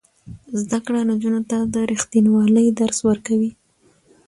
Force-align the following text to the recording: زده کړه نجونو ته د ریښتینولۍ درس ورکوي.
زده 0.61 0.77
کړه 0.85 1.01
نجونو 1.11 1.41
ته 1.49 1.57
د 1.73 1.75
ریښتینولۍ 1.91 2.67
درس 2.79 2.99
ورکوي. 3.09 3.51